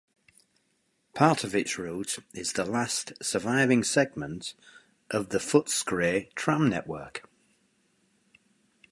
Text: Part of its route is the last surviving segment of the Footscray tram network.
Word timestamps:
Part 1.13 1.43
of 1.43 1.53
its 1.55 1.77
route 1.77 2.17
is 2.33 2.53
the 2.53 2.65
last 2.65 3.13
surviving 3.23 3.83
segment 3.83 4.55
of 5.11 5.29
the 5.29 5.37
Footscray 5.37 6.33
tram 6.33 6.67
network. 6.69 7.29